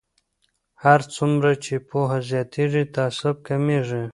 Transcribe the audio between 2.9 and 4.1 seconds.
تعصب کمیږي.